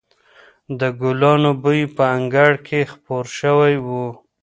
د 0.79 0.81
ګلانو 0.99 1.51
بوی 1.61 1.81
په 1.95 2.03
انګړ 2.17 2.51
کې 2.67 2.89
خپور 2.93 3.25
شوی 3.39 3.75
و. 3.85 3.87